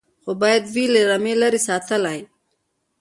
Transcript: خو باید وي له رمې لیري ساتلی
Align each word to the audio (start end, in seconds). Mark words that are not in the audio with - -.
خو 0.23 0.31
باید 0.41 0.63
وي 0.73 0.85
له 0.93 1.01
رمې 1.09 1.33
لیري 1.41 1.61
ساتلی 1.67 2.19